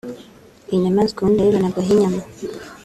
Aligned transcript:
Iyi 0.69 0.81
nyamaswa 0.83 1.17
ubundi 1.19 1.39
bayibonagaho 1.43 1.89
inyama 1.93 2.21